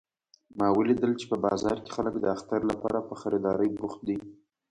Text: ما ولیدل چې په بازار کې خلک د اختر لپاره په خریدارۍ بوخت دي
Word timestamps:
ما 0.57 0.67
ولیدل 0.77 1.11
چې 1.19 1.25
په 1.31 1.37
بازار 1.45 1.77
کې 1.83 1.91
خلک 1.95 2.13
د 2.19 2.25
اختر 2.35 2.61
لپاره 2.71 2.99
په 3.07 3.13
خریدارۍ 3.21 3.69
بوخت 3.79 3.99
دي 4.07 4.17